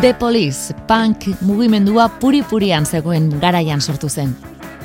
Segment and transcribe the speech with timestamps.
[0.00, 4.30] The Police, punk mugimendua puri-purian zegoen garaian sortu zen.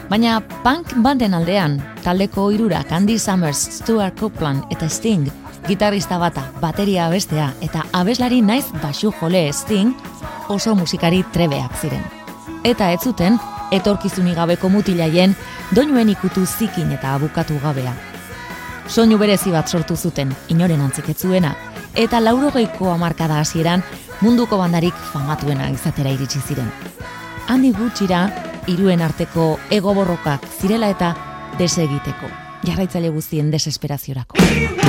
[0.09, 5.27] Baina punk banden aldean, taldeko irurak Andy Summers, Stuart Copeland eta Sting,
[5.67, 9.93] gitarrista bata, bateria abestea eta abeslari naiz basu jole Sting,
[10.49, 12.01] oso musikari trebeak ziren.
[12.63, 13.37] Eta ez zuten,
[13.71, 15.35] etorkizuni gabeko mutilaien,
[15.75, 17.93] doinuen ikutu zikin eta abukatu gabea.
[18.87, 21.53] Soinu berezi bat sortu zuten, inoren antziketzuena,
[21.93, 23.85] eta laurogeiko amarkada hasieran
[24.23, 26.69] munduko bandarik famatuena izatera iritsi ziren.
[27.51, 28.21] Handi gutxira,
[28.71, 29.49] iruen arteko
[29.79, 31.11] ego borrokak zirela eta
[31.59, 32.31] desegiteko.
[32.63, 34.82] Jarraitzaile guztien desesperaziorako.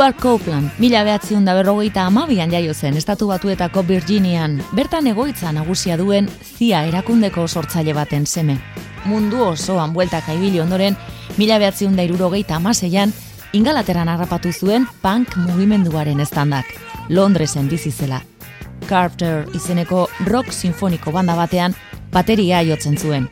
[0.00, 5.98] Stuart Copeland, mila behatziun da berrogeita amabian jaio zen, estatu batuetako Virginian, bertan egoitza nagusia
[6.00, 6.24] duen
[6.56, 8.56] zia erakundeko sortzaile baten seme.
[9.04, 10.96] Mundu osoan bueltak aibili ondoren,
[11.36, 13.12] mila behatziun da irurogeita amaseian,
[13.52, 16.72] ingalateran harrapatu zuen punk mugimenduaren estandak,
[17.10, 18.22] Londresen bizizela.
[18.88, 21.76] Carter izeneko rock sinfoniko banda batean
[22.08, 23.28] bateria jotzen zuen.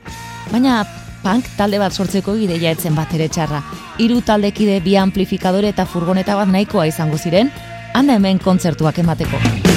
[0.52, 0.83] Baina
[1.29, 3.61] punk talde bat sortzeko ideia etzen bat ere txarra.
[4.01, 7.53] Hiru taldekide bi amplifikadore eta furgoneta bat nahikoa izango ziren,
[7.93, 9.67] handa hemen kontzertuak emateko.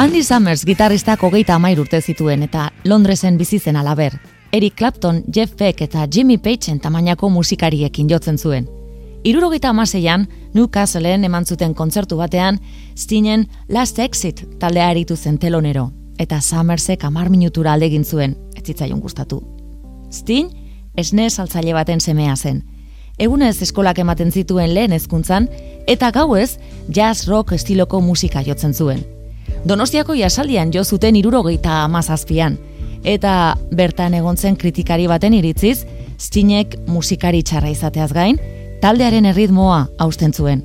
[0.00, 4.14] Andy Summers gitarristak hogeita amair urte zituen eta Londresen bizi zen alaber.
[4.50, 8.64] Eric Clapton, Jeff Beck eta Jimmy Pagen tamainako musikariekin jotzen zuen.
[9.24, 10.24] Irurogeita amaseian,
[10.54, 12.62] Newcastleen eman zuten kontzertu batean,
[12.96, 19.04] Stinen Last Exit taldea eritu zen telonero, eta Summersek amar minutura aldegin zuen, ez zitzaion
[19.04, 19.42] gustatu.
[20.10, 20.48] Stin,
[20.96, 22.64] esne saltzaile baten semea zen.
[23.18, 25.52] Egunez eskolak ematen zituen lehen hezkuntzan
[25.86, 26.56] eta gauez
[26.88, 29.19] jazz rock estiloko musika jotzen zuen.
[29.64, 32.56] Donostiako jasaldian jo zuten irurogeita amazazpian,
[33.04, 35.84] eta bertan egontzen kritikari baten iritziz,
[36.20, 38.36] Stinek musikari txarra izateaz gain,
[38.80, 40.62] taldearen erritmoa hausten zuen.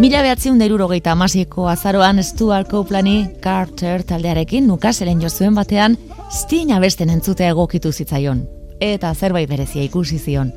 [0.00, 5.98] Mila behatziun deirurogeita amasiko azaroan Stuart Coplani Carter taldearekin nukaselen jozuen batean
[6.32, 8.40] Sting abesten entzutea egokitu zitzaion.
[8.80, 10.54] Eta zerbait berezia ikusi zion.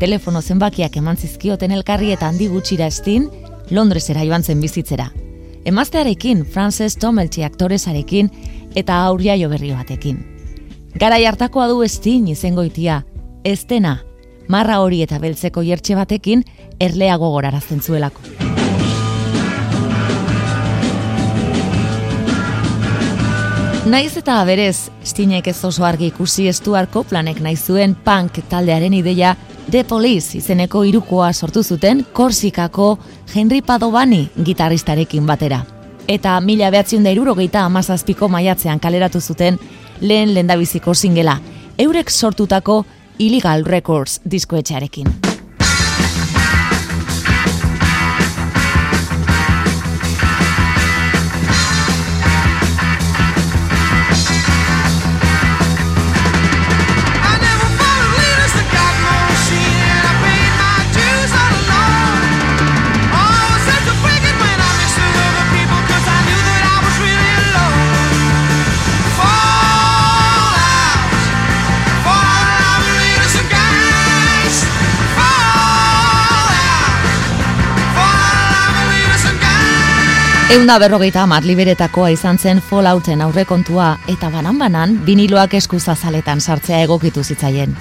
[0.00, 3.28] Telefono zenbakiak eman zizkioten elkarri eta handi gutxira Sting
[3.70, 5.10] Londresera joan zen bizitzera.
[5.68, 8.32] Emaztearekin, Frances Tomelty aktoresarekin
[8.74, 10.24] eta auria jo berri batekin.
[10.96, 13.02] Garai hartakoa du Sting izengoitia,
[13.44, 13.98] ez dena,
[14.48, 16.48] marra hori eta beltzeko jertxe batekin
[16.80, 18.47] erleago gorarazten zuelako.
[23.88, 29.30] Naiz eta berez, Stinek ez oso argi ikusi estuarko planek nahi zuen punk taldearen ideia
[29.70, 32.98] The Police izeneko irukoa sortu zuten Korsikako
[33.34, 35.62] Henry Padovani gitarristarekin batera.
[36.06, 39.56] Eta mila behatziun da irurogeita amazazpiko maiatzean kaleratu zuten
[40.00, 41.38] lehen lendabiziko singela,
[41.78, 42.84] eurek sortutako
[43.18, 45.37] Illegal Records diskoetxearekin.
[80.48, 87.74] Eunda berrogeita amat liberetakoa izan zen Fallouten aurrekontua eta banan-banan biniloak eskuzazaletan sartzea egokitu zitzaien.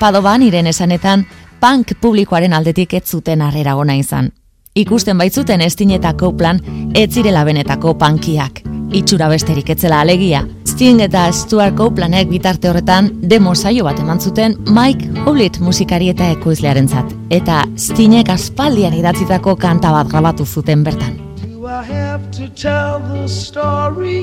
[0.00, 1.26] Padoban iren esanetan,
[1.60, 4.30] punk publikoaren aldetik ez zuten harrera gona izan.
[4.74, 6.62] Ikusten baitzuten estinetako plan,
[6.94, 8.62] ez zirela benetako punkiak.
[8.96, 10.46] Itxura besterik etzela alegia.
[10.64, 16.32] Sting eta Stuart Copelandek bitarte horretan demo saio bat eman zuten Mike Howlett musikari eta
[16.38, 17.12] ekoizlearen zat.
[17.28, 21.25] Eta Stingek aspaldian idatzitako kanta bat grabatu zuten bertan.
[21.66, 24.22] I have to tell the story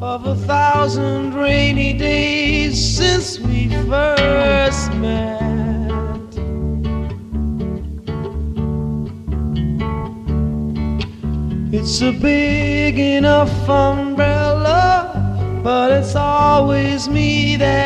[0.00, 5.42] of a thousand rainy days since we first met.
[11.72, 17.83] It's a big enough umbrella, but it's always me that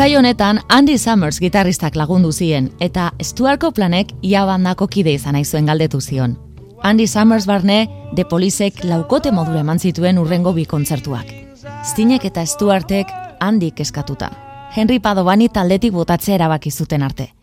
[0.00, 5.68] Zai honetan Andy Summers gitarristak lagundu zien eta Stuartko planek ia bandako kide izan aizuen
[5.68, 6.38] galdetu zion.
[6.82, 7.82] Andy Summers barne
[8.16, 11.28] The Policek laukote modure eman zituen urrengo bi kontzertuak.
[11.84, 14.30] Stinek eta Stuartek handik eskatuta.
[14.72, 17.34] Henry Padovani taldetik botatzea erabaki zuten arte.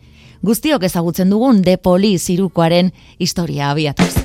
[0.42, 2.90] Guztiok ezagutzen dugun The Police irukoaren
[3.20, 4.17] historia abiatuz.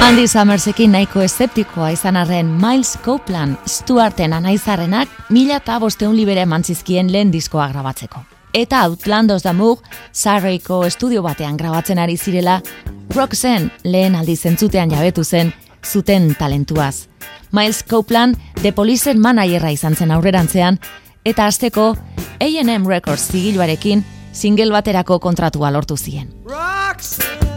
[0.00, 7.12] Andy Summersekin nahiko eszeptikoa izan arren Miles Copeland Stuarten anaizarrenak mila eta bosteun libere mantzizkien
[7.12, 8.22] lehen diskoa grabatzeko.
[8.54, 9.82] Eta Outlandos da Mug,
[10.12, 12.60] Sarreiko estudio batean grabatzen ari zirela,
[13.14, 15.52] Roxen lehen aldi zentzutean jabetu zen,
[15.84, 17.06] zuten talentuaz.
[17.52, 20.80] Miles Copeland The Policen manaierra izan zen aurrerantzean,
[21.24, 21.92] eta azteko
[22.40, 26.32] A&M Records zigiluarekin single baterako kontratua lortu zien.
[26.46, 27.49] Roxanne.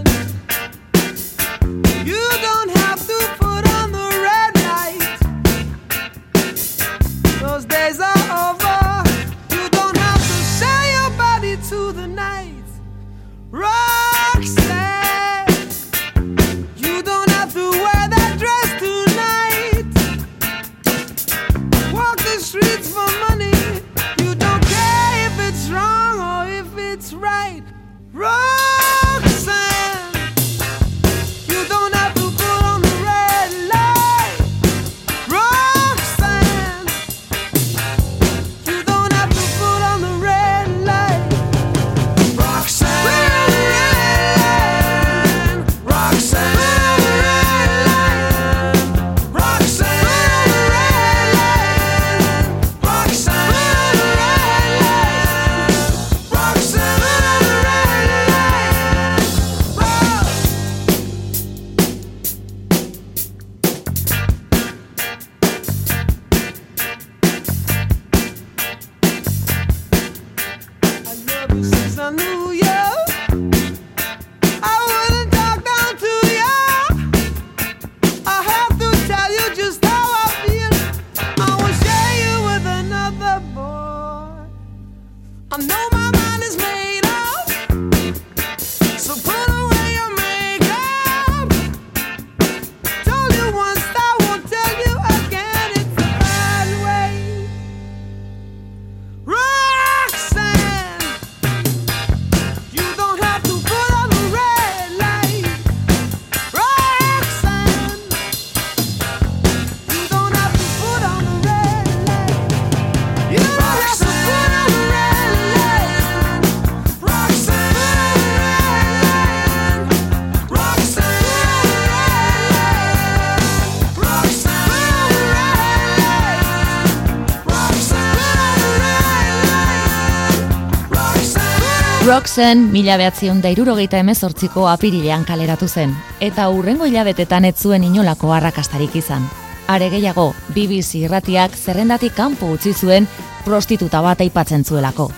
[132.34, 138.32] Roxen mila behatzion da irurogeita emezortziko apirilean kaleratu zen, eta hurrengo hilabetetan ez zuen inolako
[138.34, 139.28] arrakastarik izan.
[139.70, 143.06] Are gehiago, BBC irratiak zerrendatik kanpo utzi zuen
[143.46, 145.12] prostituta bat aipatzen zuelako.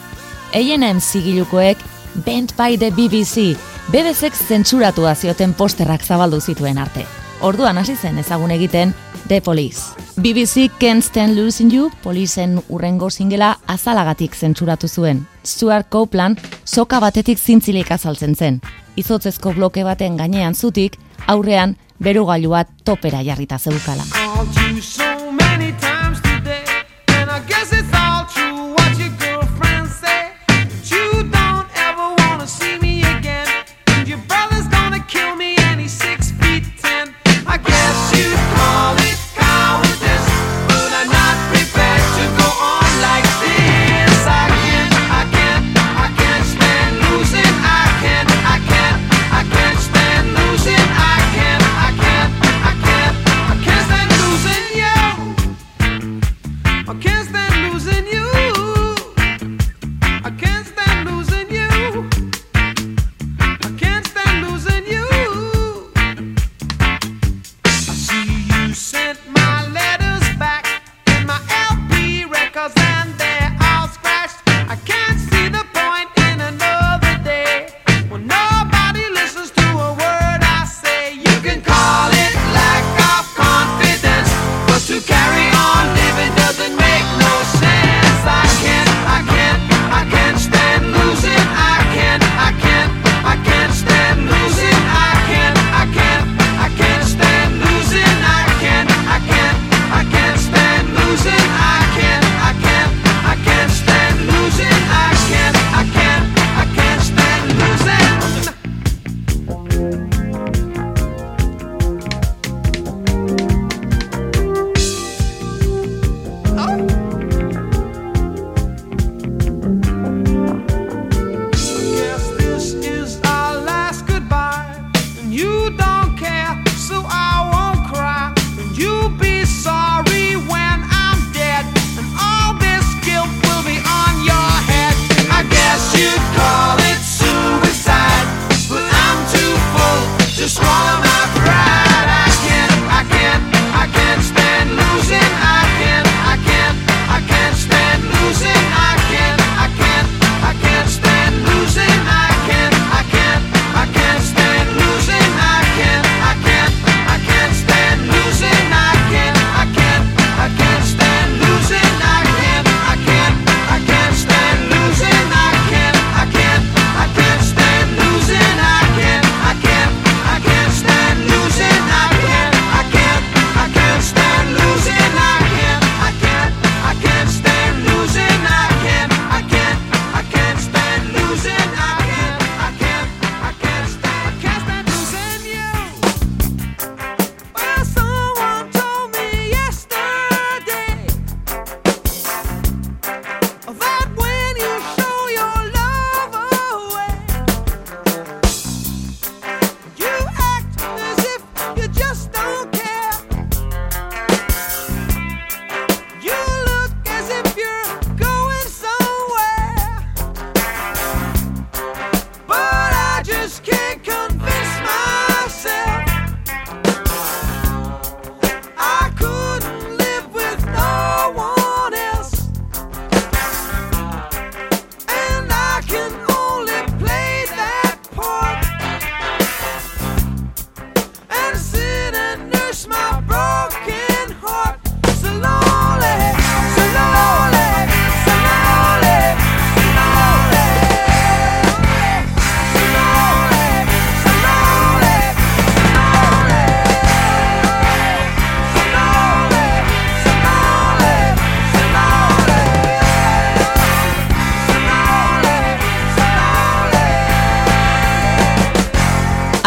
[0.51, 1.77] A&M zigilukoek
[2.25, 3.55] Bent by the BBC,
[3.93, 7.05] BBCek zentzuratu zioten posterrak zabaldu zituen arte.
[7.39, 8.93] Orduan hasi zen ezagun egiten
[9.29, 9.95] The Police.
[10.19, 15.34] BBC Can't Stand Losing You, polizen urrengo singela azalagatik zentzuratu zuen.
[15.45, 18.61] Stuart Copeland soka batetik zintzilik azaltzen zen.
[18.95, 24.03] Izotzezko bloke baten gainean zutik, aurrean berugailu bat topera jarrita zeukala.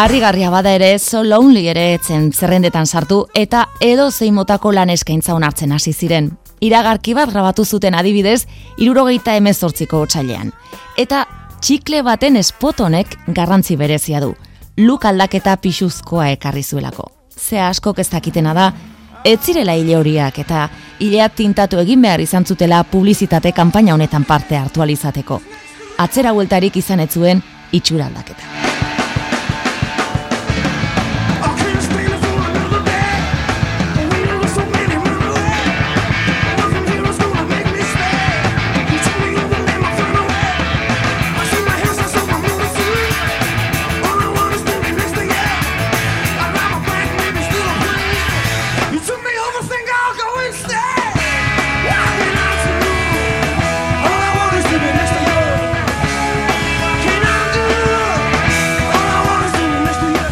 [0.09, 5.35] Arrigarria bada ere, so lonely ere etzen zerrendetan sartu eta edo zein motako lan eskaintza
[5.37, 6.31] onartzen hasi ziren.
[6.65, 8.47] Iragarki bat grabatu zuten adibidez,
[8.81, 10.49] irurogeita emezortziko otxailean.
[10.97, 11.27] Eta
[11.61, 14.31] txikle baten espotonek garrantzi berezia du.
[14.81, 17.05] Luk aldaketa pixuzkoa ekarri zuelako.
[17.29, 18.71] Ze askok ez dakitena da,
[19.23, 24.57] ez zirela hile horiak eta hilea tintatu egin behar izan zutela publizitate kanpaina honetan parte
[24.57, 25.39] hartu alizateko.
[25.97, 28.98] atzera bueltarik izan ez zuen itxura aldaketa.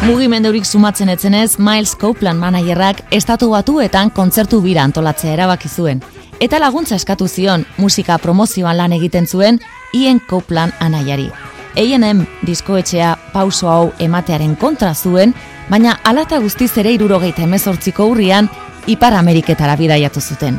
[0.08, 6.00] Mugimendeurik sumatzen etzenez, Miles Copeland managerrak estatu batuetan kontzertu bira antolatzea erabaki zuen.
[6.40, 9.60] Eta laguntza eskatu zion musika promozioan lan egiten zuen
[9.92, 11.28] Ian Copeland anaiari.
[11.76, 15.34] A&M diskoetxea pauso hau ematearen kontra zuen,
[15.68, 18.48] baina alata guztiz ere irurogeita emezortziko hurrian
[18.86, 20.56] Ipar Ameriketara bidaiatu zuten.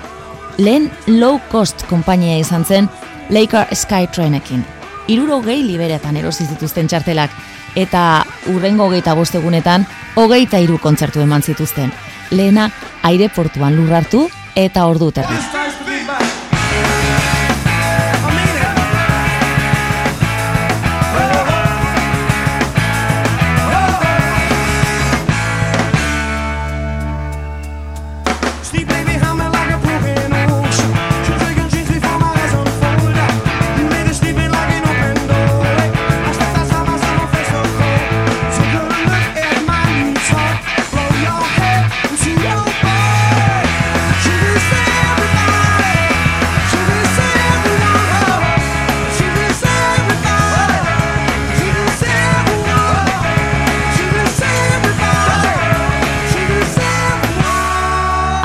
[0.59, 2.89] Lehen low cost kompainia izan zen
[3.31, 4.61] Laker Skytrainekin.
[5.09, 7.33] Irurogei liberetan erosi zituzten txartelak,
[7.75, 11.91] eta urrengo hogeita bostegunetan hogeita hiru kontzertu eman zituzten.
[12.31, 12.69] Lehena
[13.03, 15.39] aireportuan lurrartu eta ordu terri.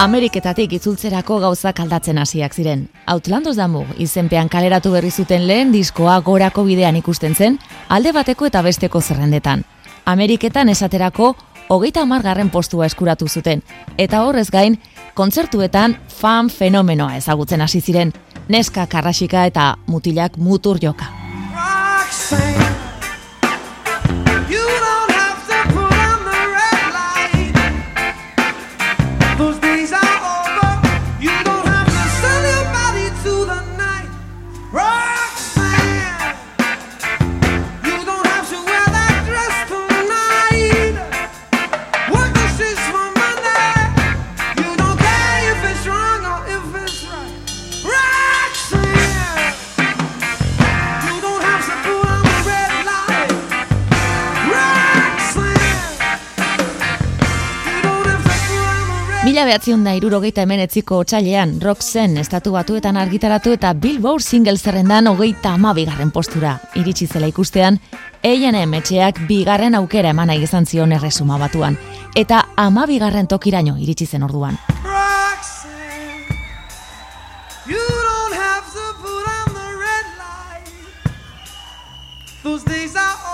[0.04, 2.82] Ameriketatik itzultzerako gauzak aldatzen hasiak ziren.
[3.08, 7.56] Outlandos damu, izenpean kaleratu berri zuten lehen diskoa gorako bidean ikusten zen,
[7.88, 9.64] alde bateko eta besteko zerrendetan.
[10.04, 11.30] Ameriketan esaterako
[11.72, 13.62] hogeita amargarren postua eskuratu zuten,
[13.96, 14.76] eta horrez gain,
[15.16, 18.12] kontzertuetan fan fenomenoa ezagutzen hasi ziren,
[18.48, 21.08] neska karrasika eta mutilak mutur joka.
[29.44, 30.03] those days
[59.34, 65.56] Mila behatziun da irurogeita emenetziko otxailean, Roxen estatu batuetan argitaratu eta Billboard single zerrendan hogeita
[65.58, 66.52] ama bigarren postura.
[66.78, 67.80] Iritsi zela ikustean,
[68.22, 71.74] A&M etxeak bigarren aukera emana izan zion erresuma batuan.
[72.14, 74.54] Eta ama bigarren tokiraino iritsi zen orduan.
[74.86, 76.30] Roxanne,
[82.44, 83.33] Those days are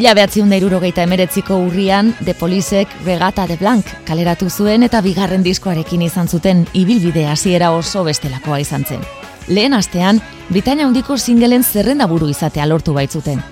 [0.00, 5.42] Mila behatziun da irurogeita emeretziko urrian, The Policek Regata de Blanc kaleratu zuen eta bigarren
[5.44, 9.02] diskoarekin izan zuten ibilbide hasiera oso bestelakoa izan zen.
[9.48, 13.44] Lehen astean, Britania hundiko singelen zerrenda buru izatea lortu baitzuten.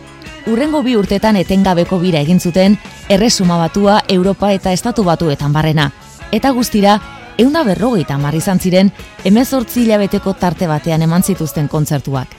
[0.47, 2.79] Urrengo bi urtetan etengabeko bira egin zuten,
[3.11, 5.91] erresuma batua Europa eta Estatu batuetan barrena.
[6.33, 6.99] Eta guztira,
[7.37, 12.33] eunda berrogeita marri izan ziren, emezortzi hilabeteko tarte batean eman zituzten kontzertuak.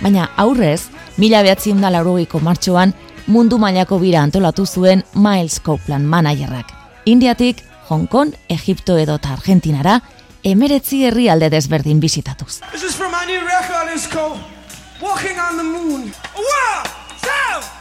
[0.00, 0.84] Baina aurrez,
[1.16, 2.94] mila behatziun da laurogeiko martxoan,
[3.30, 6.72] mundu mailako bira antolatu zuen Miles Copeland managerrak.
[7.04, 10.00] Indiatik, Hong Kong, Egipto edo eta Argentinara,
[10.42, 12.60] emeretzi herri alde desberdin bizitatuz.
[12.72, 14.38] This is from my new record, it's called
[15.00, 16.12] Walking on the Moon.
[16.34, 16.90] One,
[17.22, 17.79] two,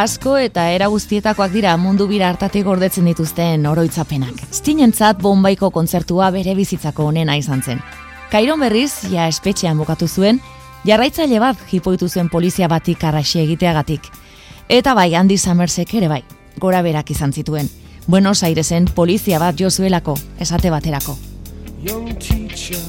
[0.00, 4.38] asko eta era guztietakoak dira mundu bira hartatik gordetzen dituzten oroitzapenak.
[4.54, 7.82] Stinentzat bombaiko kontzertua bere bizitzako onena izan zen.
[8.30, 10.40] Kairon berriz, ja espetxean bukatu zuen,
[10.86, 14.08] jarraitzaile bat jipoitu zuen polizia batik arraxi egiteagatik.
[14.68, 16.22] Eta bai, handi Summersek ere bai,
[16.58, 17.68] gora berak izan zituen.
[18.06, 21.18] Buenos Airesen polizia bat jo zuelako, esate baterako.
[21.82, 22.80] Young teacher,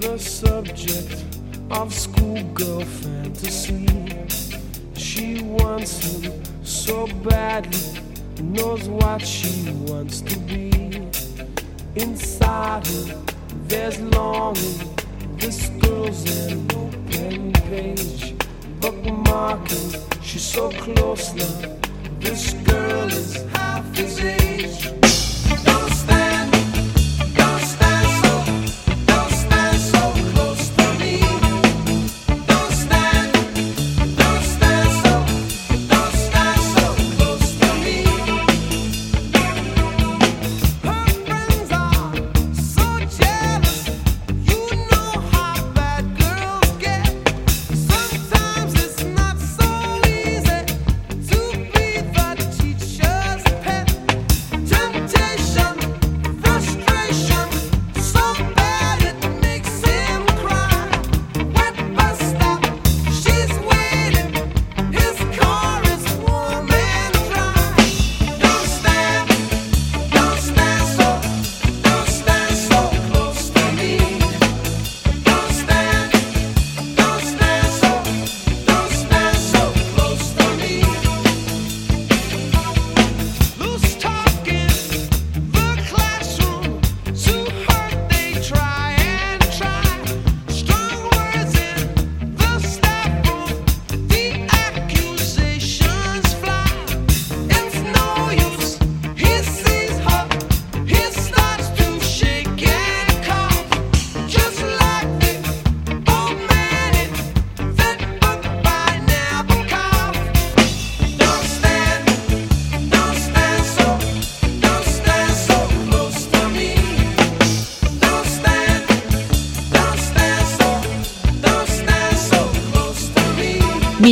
[0.00, 1.24] the subject
[1.70, 4.23] of schoolgirl fantasy
[5.14, 8.00] She wants him so badly,
[8.42, 10.72] knows what she wants to be.
[11.94, 13.22] Inside her,
[13.68, 14.90] there's longing.
[15.36, 18.34] This girl's an open page,
[18.80, 20.02] bookmarking.
[20.20, 21.76] She's so close now.
[22.18, 24.90] This girl is half his age.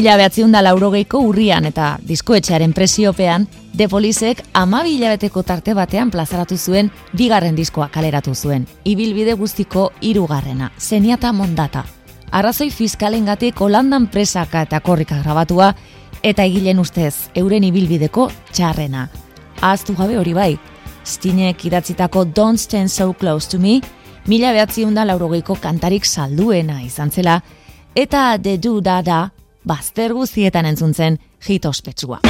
[0.02, 6.56] Mila behatziun da laurogeiko urrian eta diskoetxearen presiopean, The Policek amabila beteko tarte batean plazaratu
[6.58, 8.64] zuen bigarren diskoa kaleratu zuen.
[8.82, 11.84] Ibilbide guztiko irugarrena, zeniata mondata.
[12.32, 15.68] Arrazoi fiskalen gatik Holandan presaka eta korrika grabatua,
[16.20, 19.04] eta egilen ustez, euren ibilbideko txarrena.
[19.60, 20.56] Aztu gabe hori bai,
[21.04, 23.78] Stinek idatzitako Don't Stand So Close to Me,
[24.26, 27.38] mila behatziun da laurogeiko kantarik salduena izan zela,
[27.94, 29.20] eta The Do Da Da,
[29.68, 32.20] bazter guztietan entzuntzen hit ospetsua.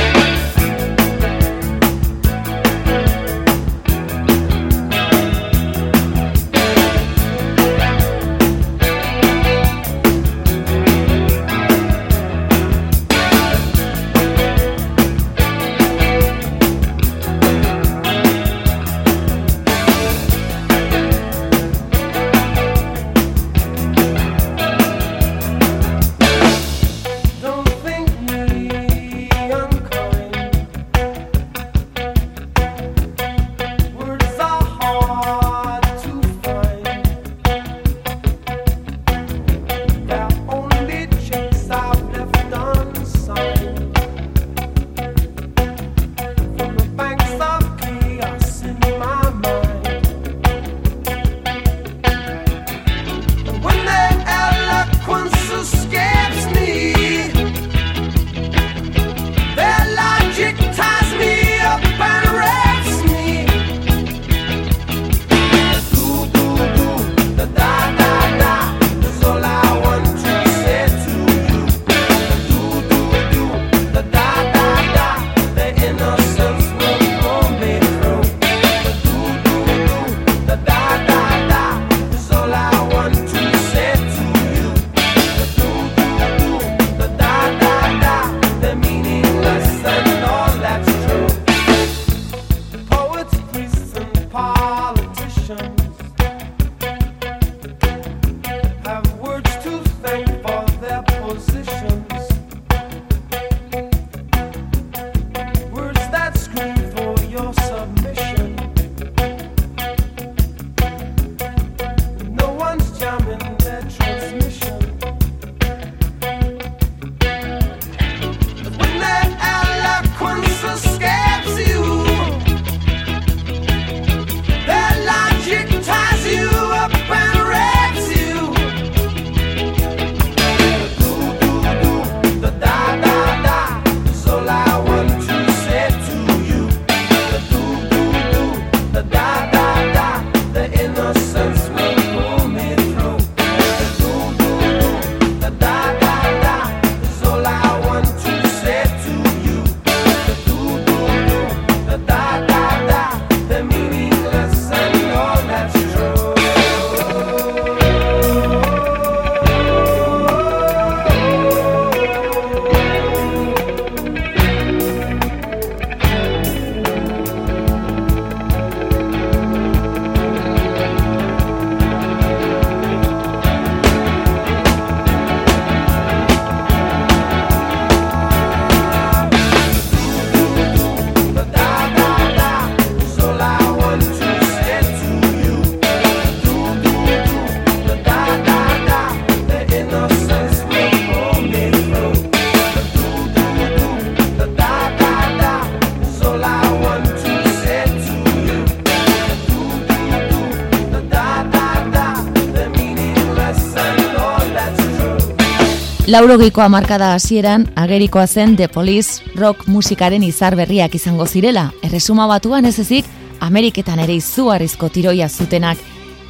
[206.12, 212.68] Laurogeiko hamarkada hasieran agerikoa zen The Police rock musikaren izar berriak izango zirela, erresuma batuan
[212.68, 213.09] ez ezik
[213.40, 215.81] Ameriketan ere izugarrizko tiroia zutenak,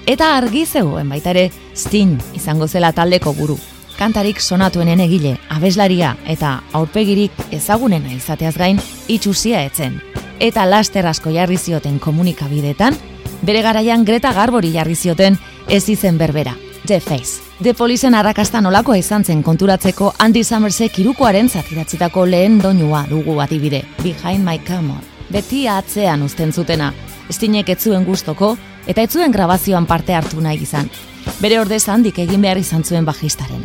[0.07, 3.59] eta argi zegoen baita ere Sting izango zela taldeko buru.
[3.99, 9.99] Kantarik sonatuenen egile, abeslaria eta aurpegirik ezagunena izateaz gain itxusia etzen.
[10.39, 12.95] Eta laster asko jarri zioten komunikabideetan,
[13.43, 16.55] bere garaian Greta Garbori jarri zioten ez izen berbera,
[16.87, 17.41] The Face.
[17.63, 23.85] The Policen arrakasta nolakoa izan zen konturatzeko Andy Summersek irukoaren zatidatzitako lehen doinua dugu adibide,
[24.03, 24.99] Behind My Camera.
[25.31, 26.93] Beti atzean uzten zutena,
[27.31, 30.91] estinek etzuen gustoko eta etzuen grabazioan parte hartu nahi izan.
[31.39, 33.63] Bere ordez handik egin behar izan zuen bajistaren.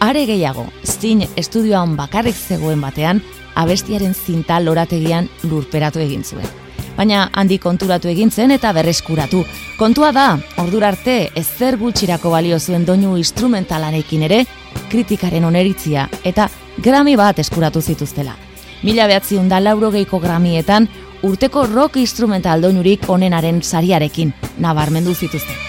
[0.00, 3.22] Are gehiago, Sting estudioan bakarrik zegoen batean,
[3.56, 6.67] abestiaren zinta lorategian lurperatu egin zuen.
[6.98, 9.44] Baina handi konturatu egin zen eta berreskuratu.
[9.78, 14.40] Kontua da, ordura arte ezer gutxirako balio zuen doinu instrumentalanekin ere,
[14.90, 16.48] kritikaren oneritzia eta
[16.82, 18.34] Grammy bat eskuratu zituztela.
[18.82, 20.90] Mila behatziun da laurogeiko Grammyetan
[21.22, 25.67] urteko rock instrumental doinurik onenaren sariarekin nabarmendu zituzten.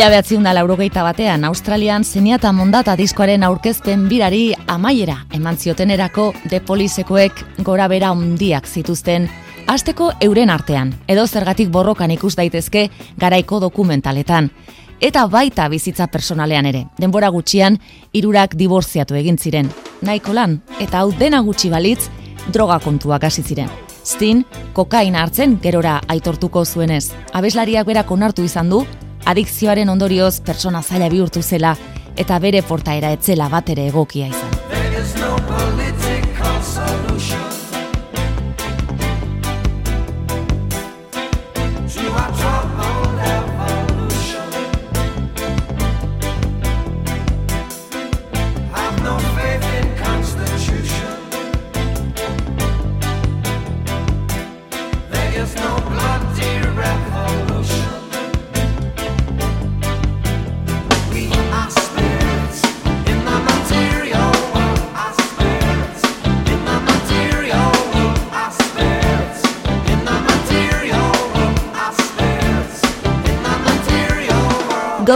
[0.00, 6.62] Mila behatziun da laurogeita batean, Australian zeniata mondata diskoaren aurkezpen birari amaiera eman ziotenerako de
[6.64, 9.26] polisekoek gora bera handiak zituzten,
[9.68, 12.86] asteko euren artean, edo zergatik borrokan ikus daitezke
[13.20, 14.48] garaiko dokumentaletan.
[15.04, 17.76] Eta baita bizitza personalean ere, denbora gutxian,
[18.14, 19.68] hirurak diborziatu egin ziren.
[20.00, 22.08] Nahiko lan, eta hau dena gutxi balitz,
[22.48, 23.68] droga kontuak hasi ziren.
[24.00, 27.10] Stin, kokaina hartzen gerora aitortuko zuenez.
[27.36, 28.86] Abeslariak berak onartu izan du,
[29.26, 31.76] adikzioaren ondorioz pertsona zaila bihurtu zela
[32.16, 34.59] eta bere portaera etzela bat ere egokia izan.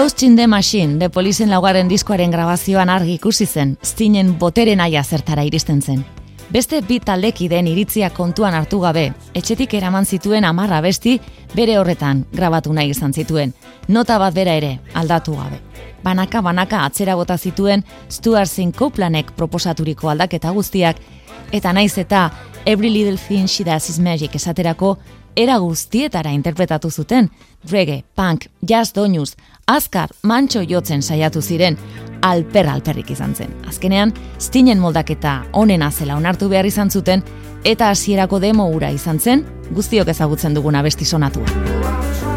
[0.05, 5.01] Ghost in the Machine, de Polizen laugarren diskoaren grabazioan argi ikusi zen, Stinen boteren aia
[5.03, 6.03] zertara iristen zen.
[6.53, 11.15] Beste bi taldekideen iritzia kontuan hartu gabe, etxetik eraman zituen amarra besti
[11.55, 13.55] bere horretan grabatu nahi izan zituen,
[13.89, 15.63] nota bat bera ere aldatu gabe.
[16.05, 21.01] Banaka banaka atzera bota zituen Stuart Zinn Copelandek proposaturiko aldaketa guztiak,
[21.51, 22.29] eta naiz eta
[22.67, 24.99] Every Little Thing She Does Is Magic esaterako
[25.35, 27.31] era guztietara interpretatu zuten,
[27.71, 29.35] reggae, punk, jazz doinuz,
[29.67, 31.79] azkar, mantxo jotzen saiatu ziren,
[32.23, 33.53] alper alperrik izan zen.
[33.69, 37.25] Azkenean, stinen moldaketa onena zela onartu behar izan zuten,
[37.65, 42.34] eta hasierako demo ura izan zen, guztiok ezagutzen duguna besti sonatua.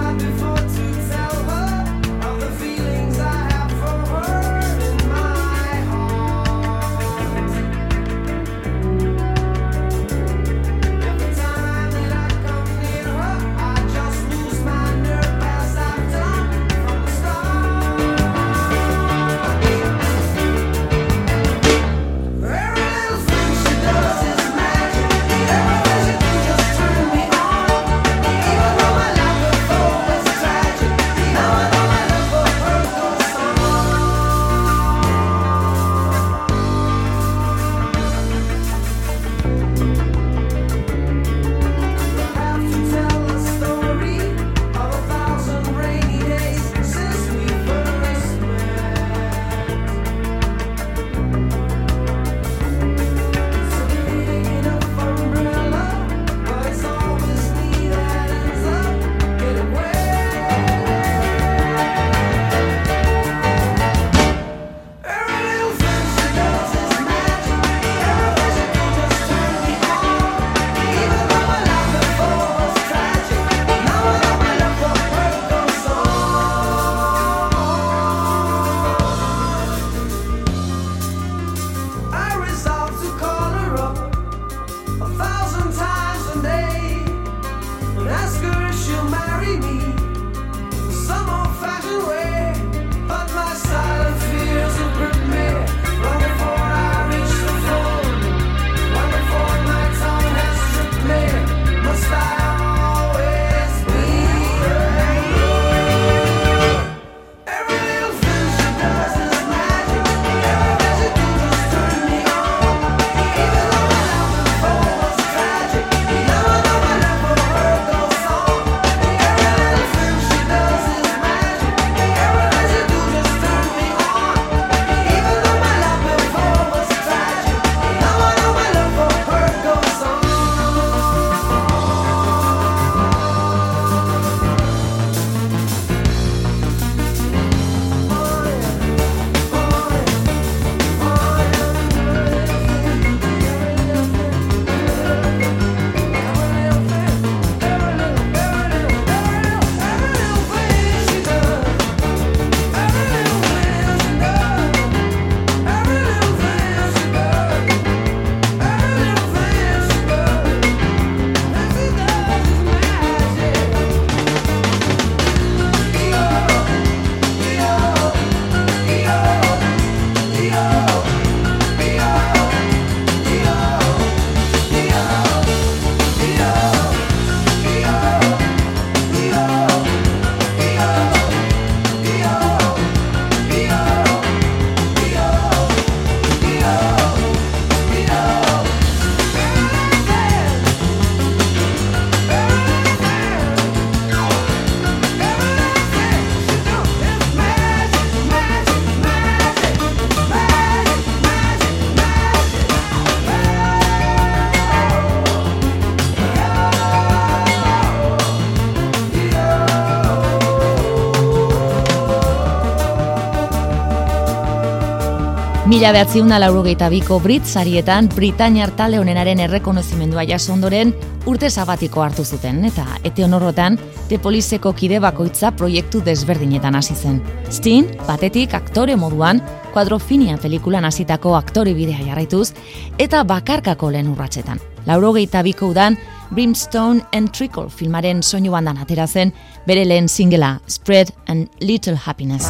[215.78, 220.90] Mila behatziun da laurogeita biko Brit sarietan Britainiar talde honenaren errekonozimendua jaso ondoren
[221.30, 223.78] urte sabatiko hartu zuten eta ete honorrotan
[224.10, 227.20] The Policeko kide bakoitza proiektu desberdinetan hasi zen.
[227.54, 229.44] Steen, batetik aktore moduan,
[229.76, 232.56] kuadrofinia pelikulan hasitako aktore bidea jarraituz
[232.98, 234.58] eta bakarkako lehen urratsetan.
[234.90, 236.00] Laurogeita biko udan
[236.32, 239.36] Brimstone and Trickle filmaren soinu bandan atera zen
[239.68, 242.50] bere lehen singela Spread and Little Happiness.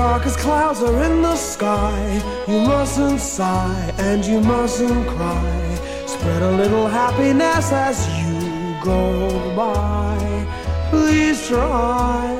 [0.00, 5.78] The darkest clouds are in the sky, you mustn't sigh and you mustn't cry.
[6.06, 8.40] Spread a little happiness as you
[8.82, 10.16] go by.
[10.88, 12.32] Please try.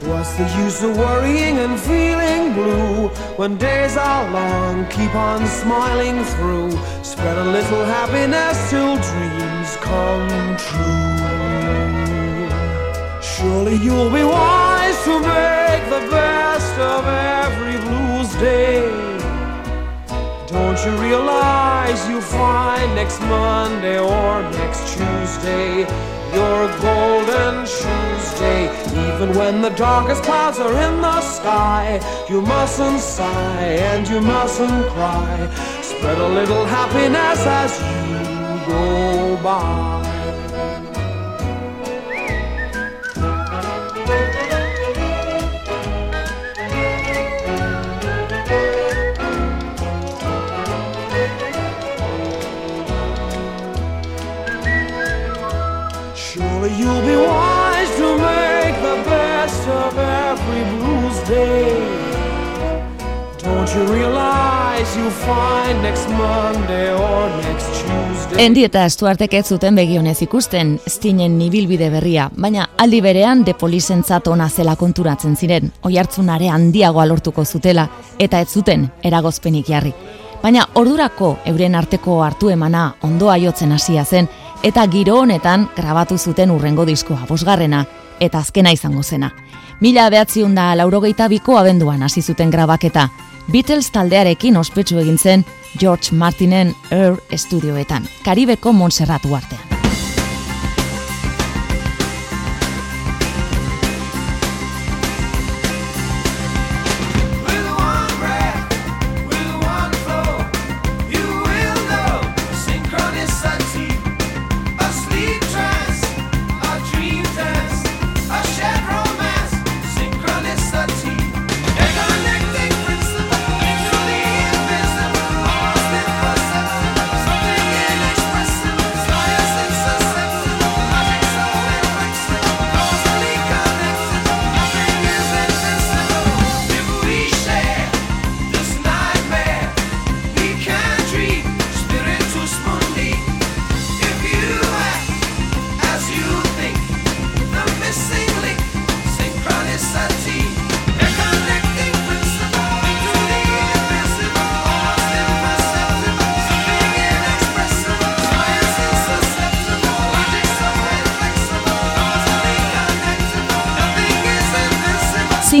[0.00, 3.06] What's the use of worrying and feeling blue
[3.36, 4.84] when days are long?
[4.88, 6.72] Keep on smiling through.
[7.04, 11.33] Spread a little happiness till dreams come true.
[13.44, 18.80] Surely you'll be wise to make the best of every blues day.
[20.46, 25.80] Don't you realize you'll find next Monday or next Tuesday
[26.32, 28.62] your golden Tuesday?
[29.08, 34.86] Even when the darkest clouds are in the sky, you mustn't sigh and you mustn't
[34.94, 35.50] cry.
[35.82, 37.72] Spread a little happiness as
[38.08, 40.13] you go by.
[56.84, 61.72] You'll be wise to make the best of every blues day.
[63.42, 68.44] Don't you realize you'll find next Monday or next Tuesday?
[68.44, 74.28] Endi eta Stuartek ez zuten begionez ikusten Stinen ibilbide berria, baina aldi berean de polizentzat
[74.28, 79.94] ona zela konturatzen ziren, oihartzunare handiagoa lortuko zutela, eta ez zuten eragozpenik jarri.
[80.42, 84.28] Baina ordurako euren arteko hartu emana ondoa jotzen hasia zen,
[84.64, 87.84] eta giro honetan grabatu zuten urrengo diskoa bosgarrena,
[88.20, 89.30] eta azkena izango zena.
[89.80, 93.08] Mila behatziun da laurogeita biko abenduan hasi zuten grabaketa,
[93.52, 95.44] Beatles taldearekin ospetsu egin zen
[95.78, 99.93] George Martinen Air estudioetan, Karibeko Montserratu artean.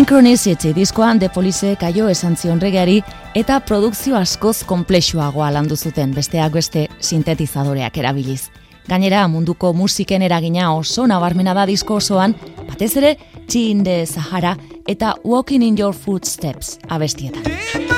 [0.04, 2.98] Synchronicity diskoan The Police kaio esan zion regeari
[3.40, 8.50] eta produkzio askoz komplexuagoa landu zuten besteak beste sintetizadoreak erabiliz.
[8.84, 12.36] Gainera munduko musiken eragina oso nabarmena da disko osoan,
[12.68, 13.16] batez ere
[13.48, 17.93] Chin de Sahara eta Walking in Your Footsteps abestietan.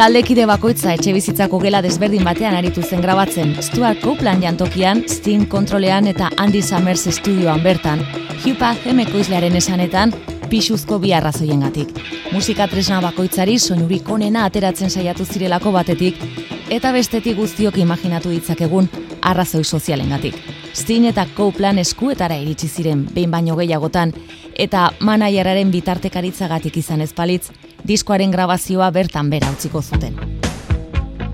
[0.00, 3.50] Taldekide bakoitza etxe bizitzako gela desberdin batean aritu zen grabatzen.
[3.60, 8.00] Stuart Copeland jantokian, Sting kontrolean eta Andy Summers estudioan bertan.
[8.40, 8.56] Hugh
[9.02, 10.14] ekoizlearen esanetan,
[10.48, 11.92] pixuzko bi arrazoiengatik.
[12.32, 16.16] Musika tresna bakoitzari soinurik onena ateratzen saiatu zirelako batetik,
[16.70, 18.88] eta bestetik guztiok imaginatu ditzakegun
[19.20, 20.34] arrazoi sozialengatik.
[20.72, 24.14] Sting eta Copeland eskuetara iritsi ziren behin baino gehiagotan,
[24.56, 27.50] eta manaieraren bitartekaritzagatik izan ezpalitz,
[27.90, 30.14] diskoaren grabazioa bertan bera utziko zuten.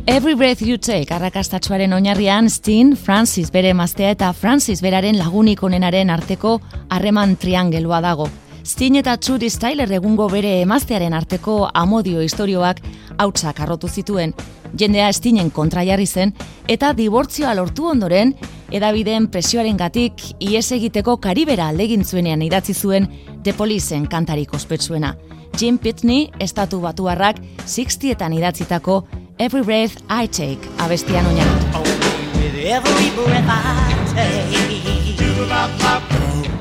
[0.06, 6.10] Every Breath You Take arrakastatsuaren oinarrian Steen, Francis bere emaztea eta Francis beraren lagunik onenaren
[6.14, 8.30] arteko harreman triangelua dago.
[8.64, 12.80] Steen eta Trudy Styler egungo bere emaztearen arteko amodio istorioak
[13.18, 14.32] hautsak arrotu zituen,
[14.78, 16.32] jendea Steenen kontra jarri zen,
[16.68, 18.32] eta dibortzioa lortu ondoren,
[18.70, 23.10] edabideen presioaren gatik, ies egiteko karibera aldegin zuenean idatzi zuen
[23.42, 25.14] The Policen kantarik ospetsuena.
[25.56, 29.06] Jim Pitney, estatu batuarrak, 60etan idatzitako
[29.38, 31.46] Every Breath I Take abestian take.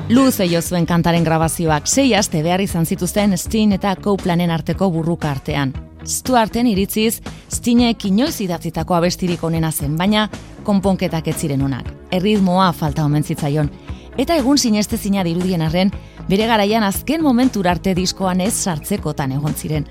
[0.10, 5.32] Luze jo zuen kantaren grabazioak sei aste behar izan zituzten Steen eta Copelanden arteko burruka
[5.32, 5.74] artean.
[6.06, 7.20] Stuarten iritziz,
[7.52, 10.30] Steenek inoiz idatzitako abestirik onena zen, baina
[10.64, 11.92] konponketak ez ziren onak.
[12.12, 13.72] Erritmoa falta omen zitzaion.
[14.18, 15.92] Eta egun sinestezina dirudien arren,
[16.30, 19.86] bere garaian azken momentura arte diskoan ez sartzekotan egon ziren.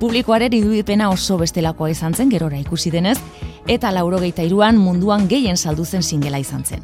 [0.00, 3.16] Publikoaren irudipena oso bestelakoa izan zen gerora ikusi denez,
[3.66, 6.82] eta laurogeita iruan munduan gehien saldu zen singela izan zen.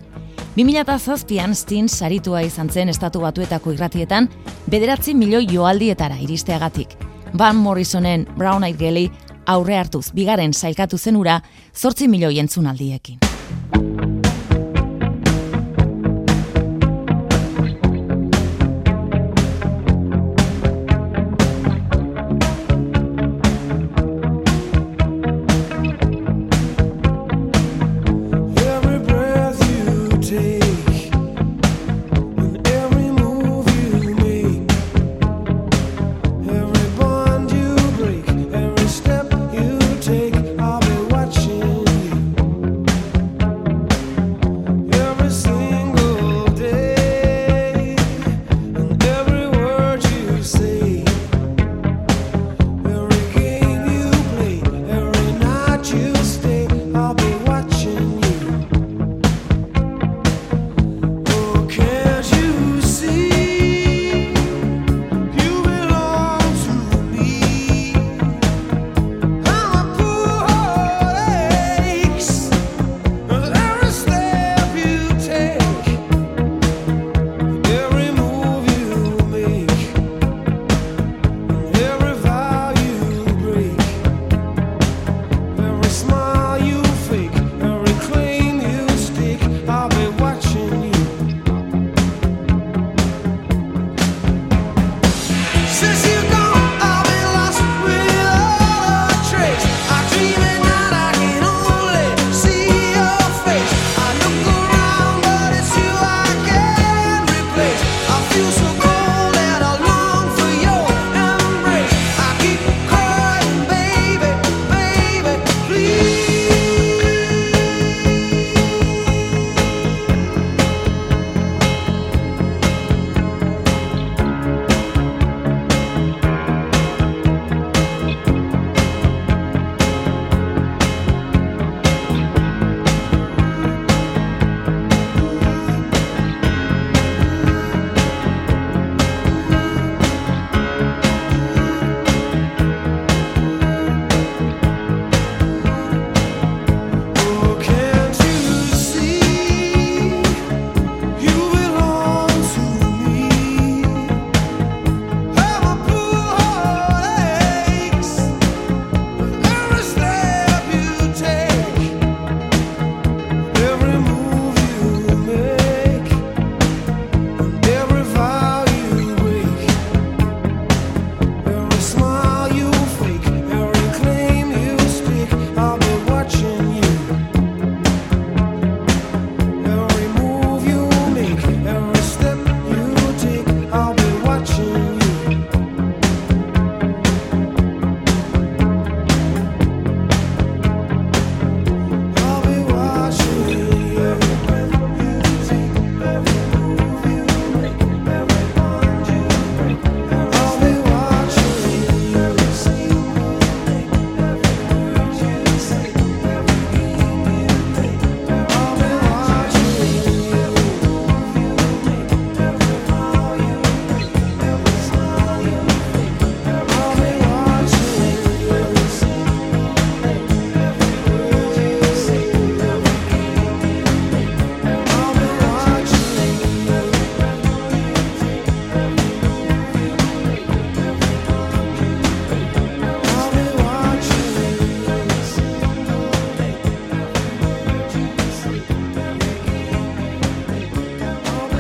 [0.57, 4.29] 2007an Steen saritua izan zen estatu batuetako irratietan,
[4.71, 6.97] bederatzi milioi joaldietara iristeagatik.
[7.39, 9.11] Van Morrisonen Brown Eyed Gelly
[9.47, 11.41] aurre hartuz bigaren sailkatu zen ura
[11.75, 13.32] zortzi milioi entzunaldiekin.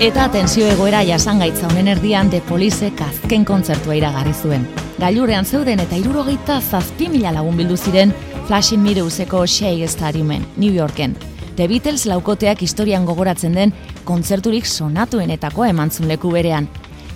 [0.02, 4.64] Eta tensio egoera jasangaitza honen erdian de Police azken kontzertua iragarri zuen.
[4.98, 8.10] Gailurrean zeuden eta irurogeita zazpi mila lagun bildu ziren
[8.48, 11.14] Flashing Meadowseko Shea Stadiumen, New Yorken.
[11.54, 13.72] The Beatles laukoteak historian gogoratzen den
[14.02, 16.66] kontzerturik sonatuenetakoa emantzun leku berean.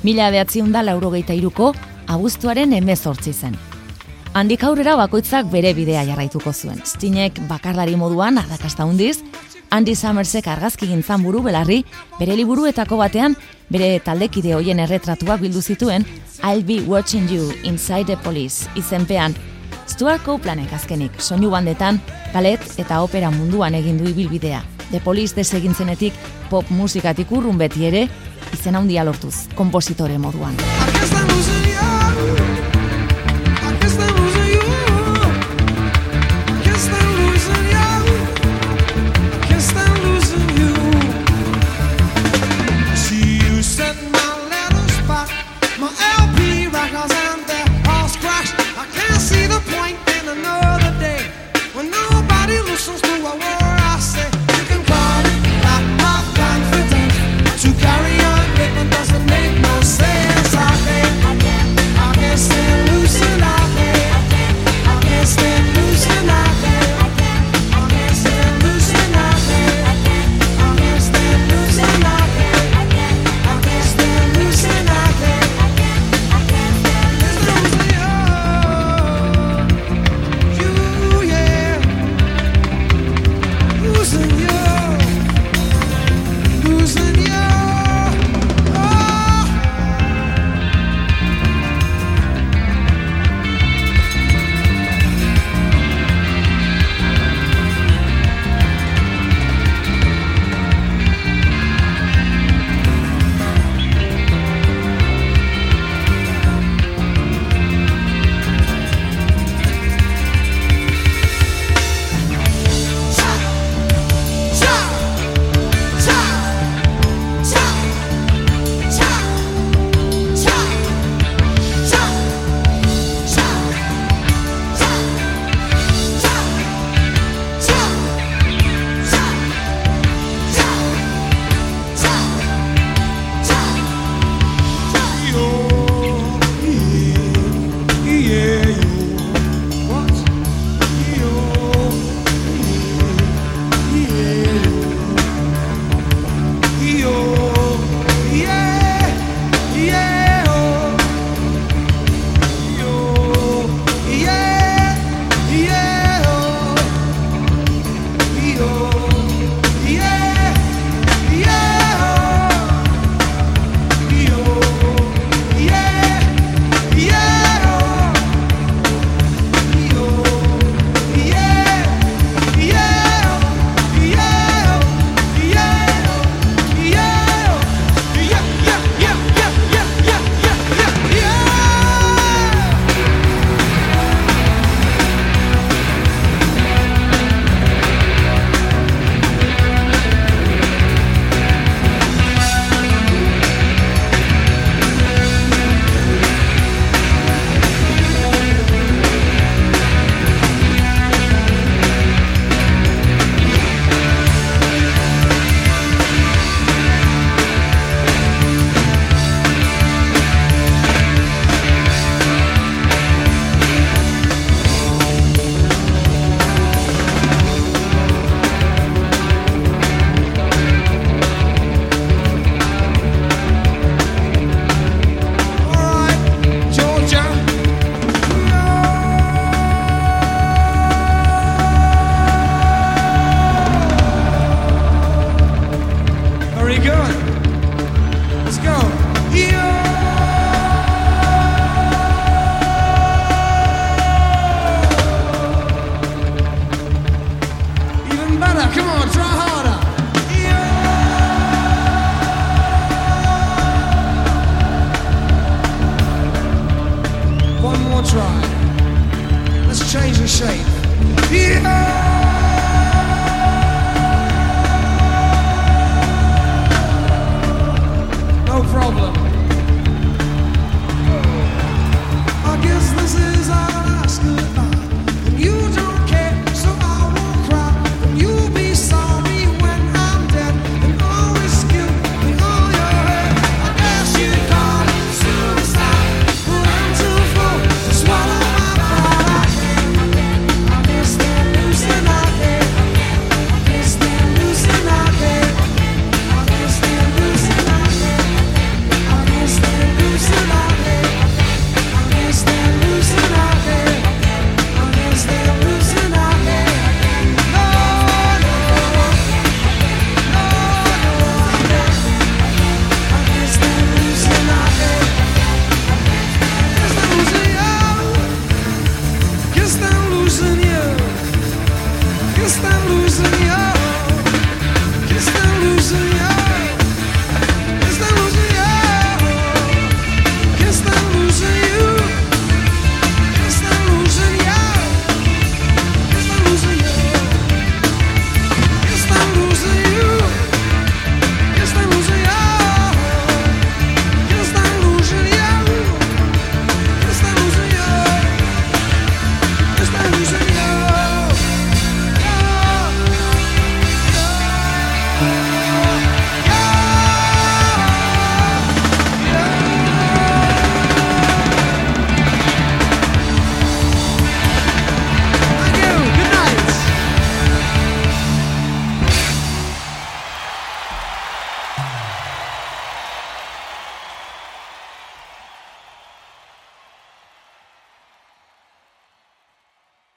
[0.05, 1.73] Mila behatziun da laurogeita iruko,
[2.07, 3.59] abuztuaren emezortzi zen.
[4.33, 6.79] Handik aurrera bakoitzak bere bidea jarraituko zuen.
[6.87, 9.25] Stinek bakarlari moduan arrakasta hundiz,
[9.71, 11.83] Andy Summersek argazki gintzan buru belarri,
[12.21, 13.37] bere liburuetako batean,
[13.71, 16.07] bere taldekide hoien erretratuak bildu zituen
[16.43, 19.35] I'll be watching you inside the police izenpean.
[19.87, 22.01] Stuart Copelandek azkenik, soinu bandetan,
[22.35, 24.63] balet eta opera munduan egin du ibilbidea.
[24.91, 26.15] The Police desegintzenetik
[26.51, 28.07] pop musikatik urrun beti ere,
[28.55, 30.55] izen handia lortuz, kompositore moduan.